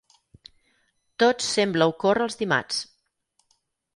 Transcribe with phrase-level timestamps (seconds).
[1.23, 2.83] Tot sembla ocórrer els dimarts.